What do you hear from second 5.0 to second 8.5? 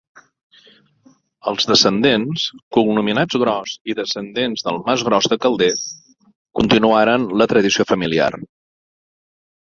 Gros de Calders, continuaren la tradició familiar.